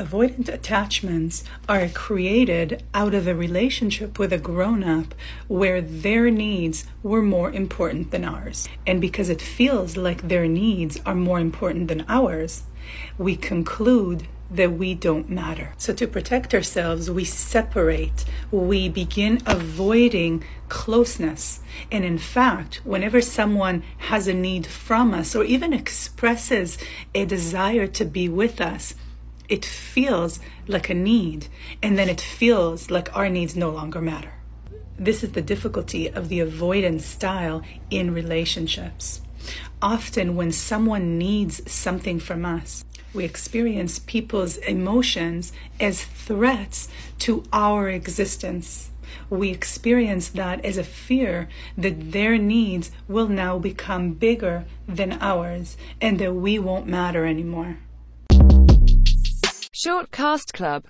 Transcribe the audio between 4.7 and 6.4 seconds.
up where their